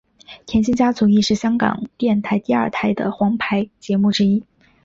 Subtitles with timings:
[0.47, 4.43] 甜心家族亦是香港电台第二台的皇牌节目之一。